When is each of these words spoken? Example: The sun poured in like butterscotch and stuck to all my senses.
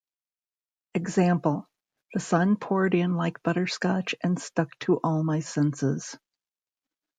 Example: 0.95 1.69
The 2.15 2.21
sun 2.21 2.55
poured 2.55 2.95
in 2.95 3.13
like 3.15 3.43
butterscotch 3.43 4.15
and 4.23 4.41
stuck 4.41 4.69
to 4.79 4.97
all 5.03 5.23
my 5.23 5.41
senses. 5.41 6.17